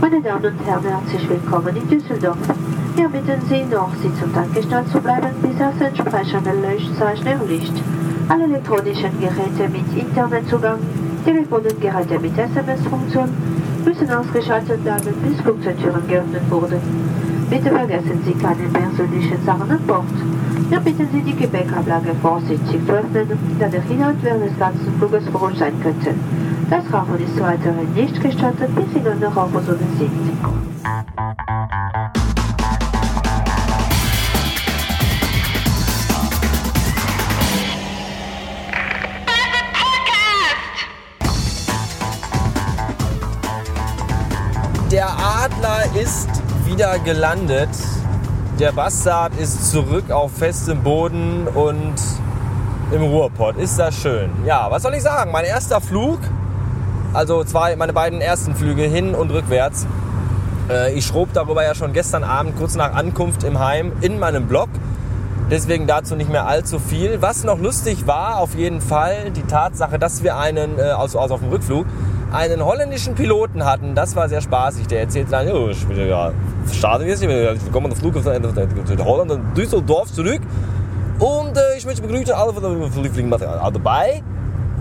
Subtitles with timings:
[0.00, 2.38] Meine Damen und Herren, herzlich willkommen in Düsseldorf.
[2.94, 7.72] Wir bitten Sie, noch Sitz und angestellt zu bleiben, bis das entsprechende Leuchtzeichen erlischt.
[8.28, 10.78] Alle elektronischen Geräte mit Internetzugang,
[11.24, 13.28] Telefongeräte mit SMS-Funktion
[13.84, 16.80] müssen ausgeschaltet werden, bis Flugzeugtüren geöffnet wurden.
[17.50, 20.04] Bitte vergessen Sie keine persönlichen Sachen an Bord.
[20.68, 23.26] Wir bitten Sie, die Gepäckablage vorsichtig zu öffnen,
[23.58, 26.14] da der Inhalt während des ganzen Fluges verrutscht sein könnte.
[26.70, 30.10] Das Rauchen ist weiterhin nicht gestattet, bis in der Raucherzone sind.
[44.92, 46.28] Der Adler ist
[46.66, 47.70] wieder gelandet.
[48.58, 51.94] Der Bastard ist zurück auf festem Boden und
[52.92, 53.56] im Ruhrpott.
[53.56, 54.30] Ist das schön.
[54.44, 55.30] Ja, was soll ich sagen?
[55.30, 56.18] Mein erster Flug,
[57.14, 59.86] also zwei, meine beiden ersten Flüge hin und rückwärts.
[60.70, 64.46] Äh, ich schrob darüber ja schon gestern Abend, kurz nach Ankunft im Heim, in meinem
[64.46, 64.68] Blog.
[65.50, 67.22] Deswegen dazu nicht mehr allzu viel.
[67.22, 71.34] Was noch lustig war, auf jeden Fall die Tatsache, dass wir einen, äh, also, also
[71.34, 71.86] auf dem Rückflug,
[72.30, 73.94] einen holländischen Piloten hatten.
[73.94, 74.86] Das war sehr spaßig.
[74.88, 76.32] Der erzählt dann, oh, ich bin ja
[76.70, 80.42] schade jetzt, ich komme auf den Flug von Holland und Düsseldorf zurück.
[81.18, 84.22] Und äh, ich möchte begrüßen alle von der Fliegenmaterial dabei.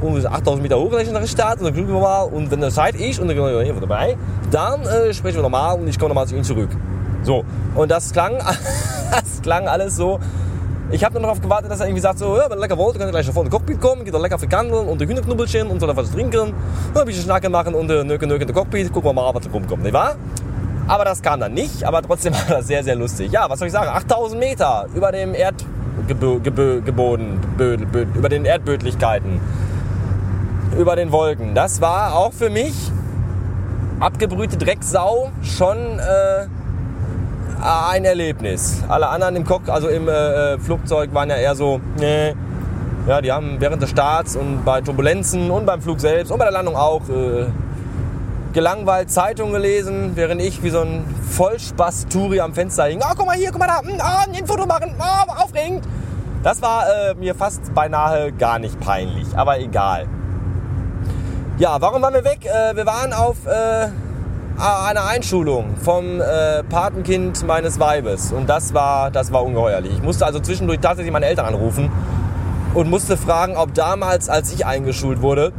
[0.01, 2.23] Und wir sind 8000 Meter hoch in der Stadt und dann gucken wir mal.
[2.23, 4.17] Und der Zeit ist und dann gehen wir dabei,
[4.51, 6.69] dann äh, sprechen wir nochmal und ich komme nochmal zu Ihnen zurück.
[7.23, 7.43] So,
[7.75, 8.37] und das klang,
[9.11, 10.19] das klang alles so.
[10.89, 12.97] Ich habe noch darauf gewartet, dass er irgendwie sagt, so, ja, wenn ihr lecker wollt,
[12.97, 15.81] könnt ihr gleich vor den Cockpit kommen, geht da lecker verkandeln und die Hühnerknubbelchen und
[15.81, 16.53] so was trinken,
[16.95, 19.43] ein bisschen Schnacken machen und äh, nöke nöke in der Cockpit, gucken wir mal, was
[19.43, 20.15] da rumkommt, nicht wahr?
[20.87, 23.33] Aber das kam dann nicht, aber trotzdem war das sehr, sehr lustig.
[23.33, 27.41] Ja, was soll ich sagen, 8000 Meter über dem Erdgeboden,
[28.15, 29.41] über den Erdbödlichkeiten,
[30.77, 31.53] über den Wolken.
[31.53, 32.73] Das war auch für mich,
[33.99, 35.99] abgebrühte Drecksau, schon...
[35.99, 36.47] Äh,
[37.59, 38.83] ein Erlebnis.
[38.87, 42.35] Alle anderen im Cock, also im äh, Flugzeug waren ja eher so, nee.
[43.07, 46.45] Ja, die haben während des Starts und bei Turbulenzen und beim Flug selbst und bei
[46.45, 47.45] der Landung auch äh,
[48.53, 52.99] gelangweilt Zeitung gelesen, während ich wie so ein Vollspaß-Turi am Fenster hing.
[53.01, 55.85] Oh, guck mal hier, guck mal da, oh, ein Foto machen, oh, aufregend.
[56.43, 60.05] Das war äh, mir fast beinahe gar nicht peinlich, aber egal.
[61.59, 62.45] Ja, warum waren wir weg?
[62.45, 63.87] Äh, wir waren auf äh,
[64.59, 68.31] eine Einschulung vom äh, Patenkind meines Weibes.
[68.31, 69.93] Und das war, das war ungeheuerlich.
[69.93, 71.91] Ich musste also zwischendurch tatsächlich meine Eltern anrufen
[72.75, 75.51] und musste fragen, ob damals, als ich eingeschult wurde,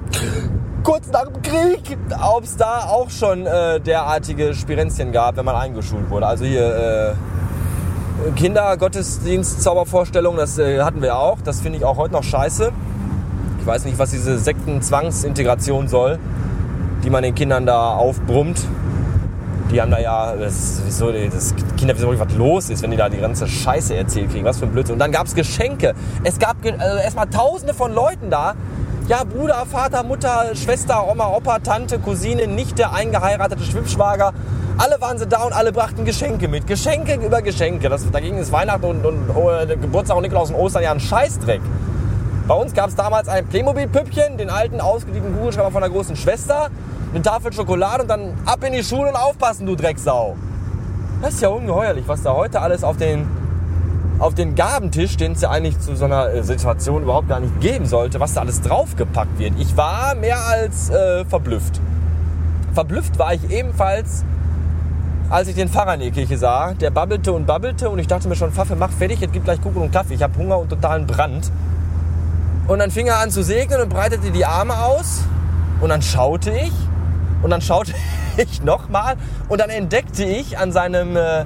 [0.84, 1.98] kurz nach dem Krieg,
[2.32, 6.28] ob es da auch schon äh, derartige Spirenzchen gab, wenn man eingeschult wurde.
[6.28, 7.16] Also hier
[8.28, 11.38] äh, Kindergottesdienst, Zaubervorstellung, das äh, hatten wir auch.
[11.42, 12.72] Das finde ich auch heute noch scheiße.
[13.68, 16.18] Weiß nicht, was diese Sektenzwangsintegration soll,
[17.04, 18.58] die man den Kindern da aufbrummt
[19.70, 22.90] die haben da ja, das ist so, das Kinder wissen wirklich, was los ist, wenn
[22.90, 24.44] die da die ganze Scheiße erzählt kriegen.
[24.44, 24.94] Was für ein Blödsinn.
[24.94, 25.94] Und dann gab es Geschenke.
[26.24, 28.54] Es gab also erstmal tausende von Leuten da.
[29.08, 34.32] Ja, Bruder, Vater, Mutter, Schwester, Oma, Opa, Tante, Cousine, Nichte, eingeheiratete Schwimmschwager.
[34.78, 36.66] Alle waren sie da und alle brachten Geschenke mit.
[36.66, 37.88] Geschenke über Geschenke.
[37.88, 41.60] Das, dagegen ist Weihnachten und, und oh, Geburtstag und Nikolaus und Ostern ja ein Scheißdreck.
[42.48, 46.70] Bei uns gab es damals ein Playmobil-Püppchen, den alten ausgedienten Kugelschreiber von der großen Schwester
[47.12, 50.34] eine Tafel Schokolade und dann ab in die Schule und aufpassen, du Drecksau.
[51.20, 53.26] Das ist ja ungeheuerlich, was da heute alles auf den,
[54.19, 57.60] auf den Gabentisch, den es ja eigentlich zu so einer äh, Situation überhaupt gar nicht
[57.60, 59.53] geben sollte, was da alles draufgepackt wird.
[59.59, 61.82] Ich war mehr als äh, verblüfft.
[62.72, 64.25] Verblüfft war ich ebenfalls,
[65.28, 66.72] als ich den Pfarrer in der Kirche sah.
[66.72, 69.60] Der babbelte und babbelte und ich dachte mir schon, Pfaffe, mach fertig, jetzt gibt gleich
[69.60, 70.15] Kuchen und Kaffee.
[70.15, 71.53] Ich habe Hunger und totalen Brand.
[72.68, 75.24] Und dann fing er an zu segnen und breitete die Arme aus.
[75.80, 76.72] Und dann schaute ich
[77.42, 77.94] und dann schaute
[78.36, 79.16] ich nochmal
[79.48, 81.44] und dann entdeckte ich an seinem äh,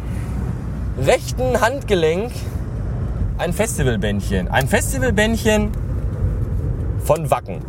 [1.00, 2.32] rechten Handgelenk
[3.38, 4.48] ein Festivalbändchen.
[4.48, 5.70] Ein Festivalbändchen
[7.04, 7.60] von Wacken.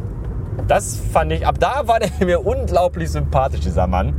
[0.68, 4.14] Das fand ich, ab da war der mir unglaublich sympathisch, dieser Mann.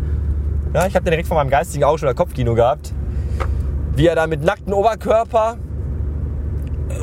[0.75, 2.93] Ja, ich habe den direkt von meinem geistigen Auge oder Kopfkino gehabt.
[3.97, 5.57] Wie er da mit nacktem Oberkörper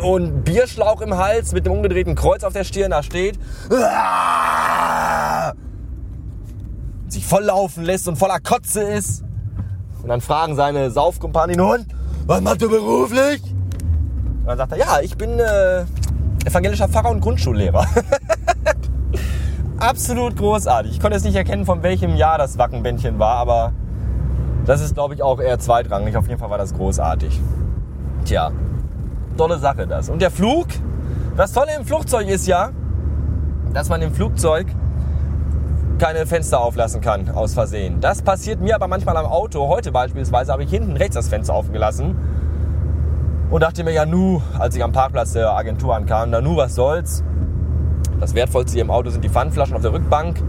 [0.04, 3.38] und Bierschlauch im Hals mit dem umgedrehten Kreuz auf der Stirn da steht
[7.12, 9.24] sich volllaufen lässt und voller Kotze ist.
[10.02, 11.86] Und dann fragen seine Saufkumpanen und
[12.26, 13.42] was machst du beruflich?
[13.44, 15.86] Und dann sagt er, ja, ich bin äh,
[16.46, 17.86] evangelischer Pfarrer und Grundschullehrer.
[19.78, 20.94] Absolut großartig.
[20.94, 23.74] Ich konnte jetzt nicht erkennen, von welchem Jahr das Wackenbändchen war, aber
[24.66, 26.16] das ist, glaube ich, auch eher zweitrangig.
[26.18, 27.40] Auf jeden Fall war das großartig.
[28.26, 28.52] Tja,
[29.38, 30.10] tolle Sache das.
[30.10, 30.68] Und der Flug,
[31.38, 32.72] das Tolle im Flugzeug ist ja,
[33.74, 34.68] dass man im Flugzeug
[35.98, 38.02] keine Fenster auflassen kann, aus Versehen.
[38.02, 39.68] Das passiert mir aber manchmal am Auto.
[39.68, 42.16] Heute beispielsweise habe ich hinten rechts das Fenster offen gelassen
[43.52, 46.74] und dachte mir, ja nu, als ich am Parkplatz der Agentur ankam, na nu, was
[46.74, 47.24] soll's.
[48.20, 50.42] Das Wertvollste hier im Auto sind die Pfandflaschen auf der Rückbank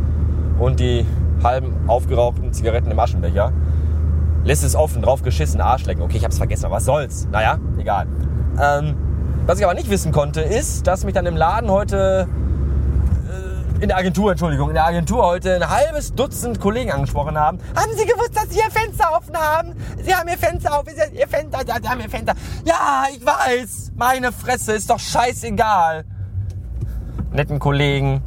[0.59, 1.07] und die
[1.43, 3.53] halben aufgerauchten Zigaretten im Aschenbecher.
[4.45, 6.03] Lässt es offen, drauf geschissen, Arschlecken.
[6.03, 7.29] Okay, ich hab's vergessen, aber was soll's?
[7.31, 8.07] Naja, egal.
[8.61, 8.97] Ähm,
[9.47, 12.29] was ich aber nicht wissen konnte, ist, dass mich dann im Laden heute
[13.83, 17.59] in der Agentur, Entschuldigung, in der Agentur heute ein halbes Dutzend Kollegen angesprochen haben.
[17.75, 19.75] Haben Sie gewusst, dass Sie Ihr Fenster offen haben?
[20.01, 22.35] Sie haben Ihr Fenster auf, Ihr Fenster, Sie haben Ihr Fenster.
[22.65, 23.91] Ja, ich weiß.
[23.97, 26.05] Meine Fresse, ist doch scheißegal.
[27.33, 28.23] Netten Kollegen.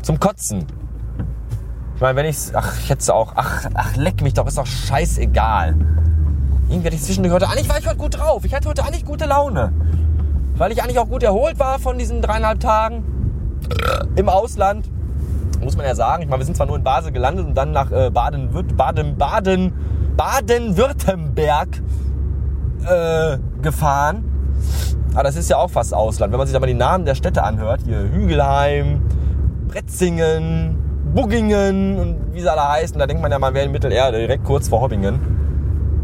[0.00, 0.64] Zum Kotzen.
[1.98, 4.56] Ich meine, wenn ich's, ach, ich hätte es auch, ach, ach, leck mich doch, ist
[4.56, 5.74] doch scheißegal.
[6.68, 8.44] Irgendwie hatte ich zwischendurch heute, eigentlich war ich heute gut drauf.
[8.44, 9.72] Ich hatte heute eigentlich gute Laune.
[10.54, 13.02] Weil ich eigentlich auch gut erholt war von diesen dreieinhalb Tagen
[14.14, 14.88] im Ausland.
[15.60, 16.22] Muss man ja sagen.
[16.22, 19.16] Ich meine, wir sind zwar nur in Basel gelandet und dann nach äh, Baden, Baden,
[19.16, 19.72] Baden,
[20.16, 21.82] Baden-Württemberg
[22.86, 24.22] äh, gefahren.
[25.14, 26.32] Aber das ist ja auch fast Ausland.
[26.32, 29.02] Wenn man sich da mal die Namen der Städte anhört, hier Hügelheim,
[29.66, 34.18] Bretzingen, Buggingen und wie sie alle heißen, da denkt man ja, man wäre in Mittelerde,
[34.18, 35.38] direkt kurz vor Hobbingen.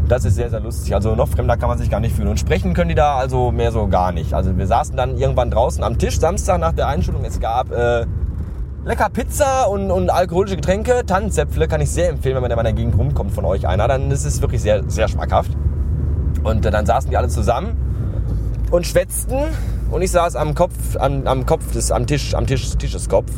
[0.07, 0.93] Das ist sehr, sehr lustig.
[0.93, 2.27] Also noch fremder kann man sich gar nicht fühlen.
[2.27, 4.33] Und sprechen können die da also mehr so gar nicht.
[4.33, 7.25] Also wir saßen dann irgendwann draußen am Tisch, Samstag nach der Einschulung.
[7.25, 8.05] Es gab äh,
[8.85, 11.03] lecker Pizza und, und alkoholische Getränke.
[11.07, 13.87] Tannenzäpfle kann ich sehr empfehlen, wenn man in meiner Gegend rumkommt von euch einer.
[13.87, 15.51] Dann ist es wirklich sehr, sehr schmackhaft.
[16.43, 17.75] Und äh, dann saßen die alle zusammen
[18.69, 19.39] und schwätzten.
[19.89, 23.31] Und ich saß am Kopf, am, am Kopf des, am Tisch, am Tisch, Tischeskopf.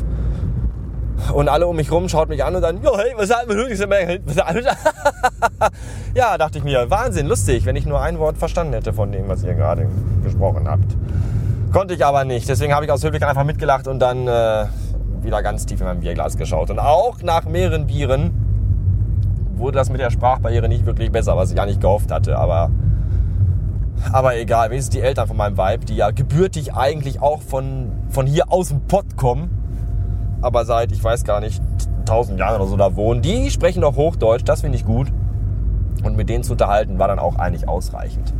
[1.34, 3.58] Und alle um mich rum schaut mich an und dann, jo, hey, was hat man
[6.16, 9.28] Ja, dachte ich mir, Wahnsinn, lustig, wenn ich nur ein Wort verstanden hätte von dem,
[9.28, 9.88] was ihr gerade
[10.24, 10.96] gesprochen habt.
[11.72, 12.48] Konnte ich aber nicht.
[12.48, 14.66] Deswegen habe ich aus Höflichkeit einfach mitgelacht und dann äh,
[15.22, 16.70] wieder ganz tief in mein Bierglas geschaut.
[16.70, 18.32] Und auch nach mehreren Bieren
[19.56, 22.38] wurde das mit der Sprachbarriere nicht wirklich besser, was ich eigentlich gehofft hatte.
[22.38, 22.72] Aber,
[24.12, 28.26] aber egal, wenigstens die Eltern von meinem Vibe, die ja gebürtig eigentlich auch von, von
[28.26, 29.67] hier aus dem Pott kommen,
[30.42, 31.62] aber seit, ich weiß gar nicht,
[32.02, 35.12] 1000 Jahren oder so da wohnen, die sprechen auch Hochdeutsch, das finde ich gut.
[36.04, 38.34] Und mit denen zu unterhalten war dann auch eigentlich ausreichend.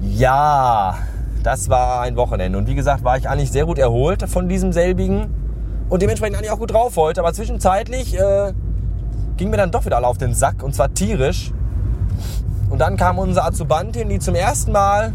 [0.00, 0.96] Ja,
[1.42, 2.58] das war ein Wochenende.
[2.58, 5.34] Und wie gesagt, war ich eigentlich sehr gut erholt von diesem selbigen
[5.88, 7.20] und dementsprechend eigentlich auch gut drauf heute.
[7.20, 8.52] Aber zwischenzeitlich äh,
[9.36, 11.52] ging mir dann doch wieder alle auf den Sack und zwar tierisch.
[12.68, 15.12] Und dann kam unsere Azubantin, die zum ersten Mal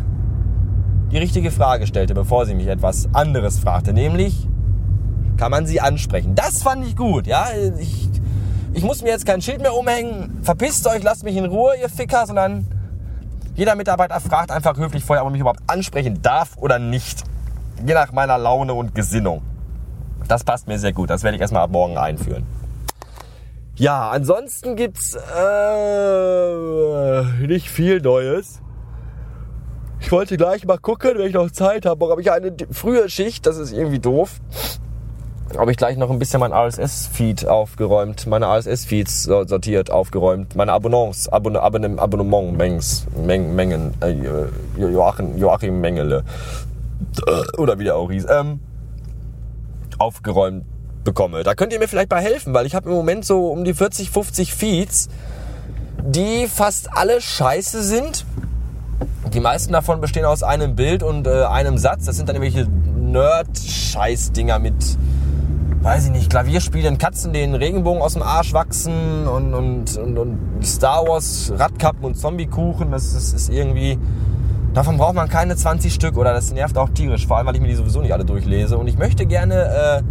[1.11, 4.49] die richtige Frage stellte, bevor sie mich etwas anderes fragte, nämlich
[5.37, 6.35] kann man sie ansprechen.
[6.35, 7.47] Das fand ich gut, ja.
[7.79, 8.09] Ich,
[8.73, 10.39] ich muss mir jetzt kein Schild mehr umhängen.
[10.43, 12.67] Verpisst euch, lasst mich in Ruhe, ihr Ficker, sondern
[13.55, 17.23] jeder Mitarbeiter fragt einfach höflich vorher, ob er mich überhaupt ansprechen darf oder nicht.
[17.85, 19.41] Je nach meiner Laune und Gesinnung.
[20.27, 21.09] Das passt mir sehr gut.
[21.09, 22.45] Das werde ich erstmal ab morgen einführen.
[23.75, 25.21] Ja, ansonsten gibt's äh,
[27.45, 28.61] nicht viel Neues.
[29.99, 32.09] Ich wollte gleich mal gucken, wenn ich noch Zeit habe.
[32.09, 34.39] Habe ich eine frühe Schicht, das ist irgendwie doof
[35.57, 41.29] habe ich gleich noch ein bisschen mein RSS-Feed aufgeräumt, meine RSS-Feeds sortiert, aufgeräumt, meine Abonnents,
[41.29, 44.15] Abonne, Abonne, Abonnement-Mengs, Mengen, Mengen, äh,
[44.77, 46.23] Joachim, Joachim Mengele,
[47.27, 48.59] äh, oder wie der auch hieß, ähm,
[49.97, 50.65] aufgeräumt
[51.03, 51.43] bekomme.
[51.43, 53.73] Da könnt ihr mir vielleicht bei helfen, weil ich habe im Moment so um die
[53.73, 55.09] 40, 50 Feeds,
[56.03, 58.25] die fast alle scheiße sind.
[59.33, 62.05] Die meisten davon bestehen aus einem Bild und äh, einem Satz.
[62.05, 64.97] Das sind dann irgendwelche Nerd-Scheiß-Dinger mit
[65.85, 70.39] weiß ich nicht, Klavierspielen, Katzen, denen Regenbogen aus dem Arsch wachsen und, und, und, und
[70.63, 73.99] Star Wars Radkappen und Zombiekuchen, das, das ist irgendwie...
[74.73, 77.61] Davon braucht man keine 20 Stück oder das nervt auch tierisch, vor allem weil ich
[77.61, 78.79] mir die sowieso nicht alle durchlese.
[78.79, 80.01] Und ich möchte gerne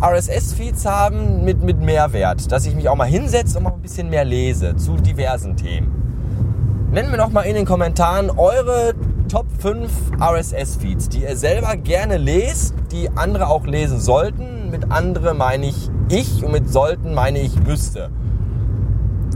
[0.00, 3.82] äh, RSS-Feeds haben mit, mit Mehrwert, dass ich mich auch mal hinsetze und mal ein
[3.82, 6.88] bisschen mehr lese zu diversen Themen.
[6.90, 8.94] Nennen wir doch mal in den Kommentaren eure
[9.28, 14.55] Top 5 RSS-Feeds, die ihr selber gerne lest, die andere auch lesen sollten.
[14.70, 18.10] Mit andere meine ich ich und mit sollten meine ich müsste.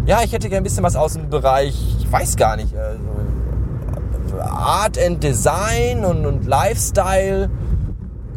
[0.07, 2.97] Ja, ich hätte gerne ein bisschen was aus dem Bereich, ich weiß gar nicht, äh,
[4.43, 7.51] Art and Design und, und Lifestyle,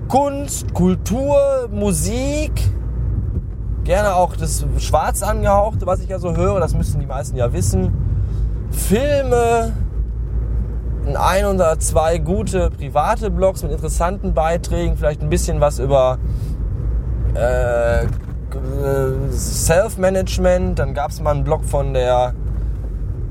[0.08, 2.52] Kunst, Kultur, Musik,
[3.84, 7.54] gerne auch das Schwarz angehauchte, was ich ja so höre, das müssten die meisten ja
[7.54, 7.92] wissen.
[8.72, 9.74] Filme,
[11.16, 16.18] ein oder zwei gute private Blogs mit interessanten Beiträgen, vielleicht ein bisschen was über
[17.36, 18.06] äh,
[19.32, 20.80] Self-Management.
[20.80, 22.34] Dann gab es mal einen Blog von der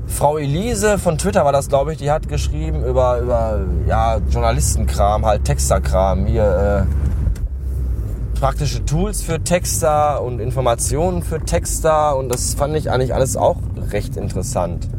[0.05, 5.25] Frau Elise von Twitter war das, glaube ich, die hat geschrieben über, über ja, Journalistenkram,
[5.25, 6.25] halt Texterkram.
[6.25, 13.13] Hier, äh, praktische Tools für Texter und Informationen für Texter und das fand ich eigentlich
[13.13, 13.55] alles auch
[13.91, 14.89] recht interessant.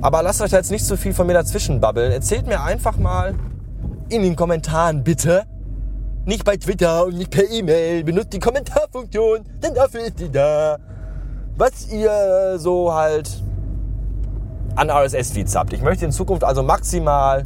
[0.00, 2.10] Aber lasst euch da jetzt nicht so viel von mir dazwischen babbeln.
[2.10, 3.34] Erzählt mir einfach mal
[4.08, 5.44] in den Kommentaren bitte,
[6.24, 10.78] nicht bei Twitter und nicht per E-Mail, benutzt die Kommentarfunktion, denn dafür ist die da,
[11.56, 13.42] was ihr so halt
[14.76, 15.72] an RSS-Feeds habt.
[15.72, 17.44] Ich möchte in Zukunft also maximal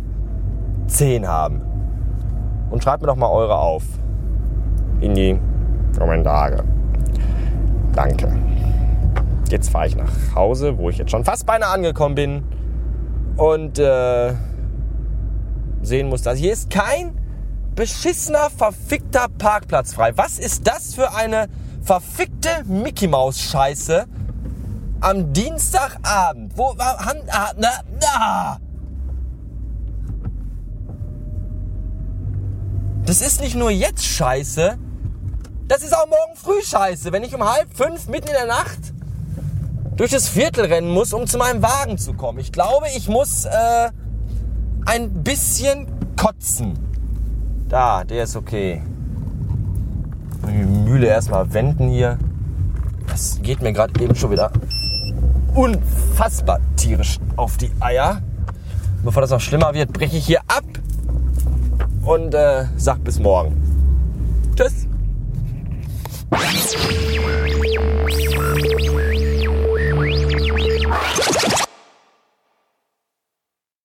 [0.86, 1.60] 10 haben.
[2.70, 3.84] Und schreibt mir doch mal eure auf
[5.00, 5.38] in die
[5.98, 6.64] Kommentare.
[7.94, 8.36] Danke.
[9.48, 12.42] Jetzt fahre ich nach Hause, wo ich jetzt schon fast beinahe angekommen bin.
[13.36, 14.32] Und äh,
[15.82, 17.12] sehen muss, dass hier ist kein
[17.74, 20.16] beschissener, verfickter Parkplatz frei.
[20.16, 21.48] Was ist das für eine
[21.82, 24.06] verfickte Mickey Maus Scheiße
[25.00, 26.56] am Dienstagabend?
[26.56, 28.58] Wo war ah, na, na.
[33.06, 34.78] Das ist nicht nur jetzt Scheiße,
[35.68, 38.78] das ist auch morgen früh scheiße, wenn ich um halb fünf mitten in der Nacht
[39.96, 42.38] durch das Viertel rennen muss, um zu meinem Wagen zu kommen.
[42.38, 43.90] Ich glaube, ich muss äh,
[44.86, 46.93] ein bisschen kotzen.
[47.74, 48.80] Da, der ist okay.
[50.46, 52.18] Die Mühle erstmal wenden hier.
[53.08, 54.52] Das geht mir gerade eben schon wieder
[55.56, 58.22] unfassbar tierisch auf die Eier.
[59.02, 60.62] Bevor das noch schlimmer wird, breche ich hier ab
[62.04, 63.60] und äh, sag bis morgen.
[64.54, 64.86] Tschüss.